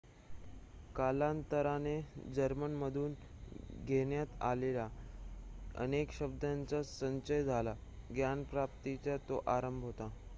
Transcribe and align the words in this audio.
कालांतराने 0.95 1.93
जर्मनमधून 2.35 3.13
घेण्यात 3.85 4.41
आलेल्या 4.43 4.87
अनेक 5.75 6.11
शब्दांचा 6.11 6.81
संचय 6.87 7.43
झाला 7.43 7.75
ज्ञानप्राप्तीचा 8.09 9.17
तो 9.29 9.43
आरंभ 9.47 9.83
होता 9.83 10.09